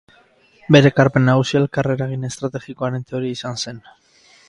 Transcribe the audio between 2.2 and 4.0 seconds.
estrategikoaren teoria izan zen.